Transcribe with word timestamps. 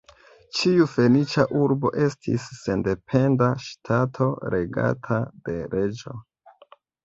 Ĉiu 0.59 0.87
Fenica 0.93 1.45
urbo 1.65 1.91
estis 2.07 2.47
sendependa 2.61 3.51
ŝtato 3.69 4.33
regata 4.57 5.23
de 5.47 5.61
reĝo. 5.79 6.19